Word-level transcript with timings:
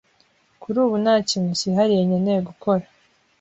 Kuri 0.61 0.77
ubu 0.83 0.95
nta 1.03 1.15
kintu 1.29 1.49
cyihariye 1.59 2.01
nkeneye 2.07 2.39
gukora. 2.49 2.83